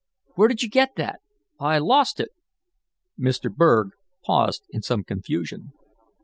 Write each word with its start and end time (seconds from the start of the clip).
Where 0.33 0.47
did 0.47 0.63
you 0.63 0.67
get 0.69 0.95
that. 0.95 1.19
I 1.59 1.77
lost 1.77 2.19
it" 2.19 2.29
Mr. 3.23 3.53
Berg 3.55 3.89
paused 4.25 4.63
in 4.71 4.81
some 4.81 5.03
confusion. 5.03 5.73